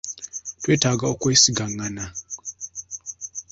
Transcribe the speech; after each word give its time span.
Twetaaga 0.61 1.05
okwesigangana. 1.13 2.05